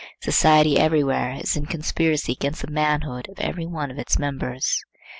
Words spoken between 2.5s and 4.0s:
the manhood of every one of